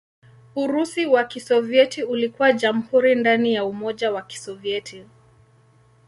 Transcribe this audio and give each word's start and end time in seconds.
Urusi 0.55 1.05
wa 1.05 1.23
Kisovyeti 1.23 2.03
ulikuwa 2.03 2.53
jamhuri 2.53 3.15
ndani 3.15 3.53
ya 3.53 3.65
Umoja 3.65 4.11
wa 4.11 4.21
Kisovyeti. 4.21 5.05